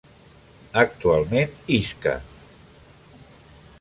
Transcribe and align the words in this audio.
Actualment 0.83 1.53
Isca! 1.77 2.17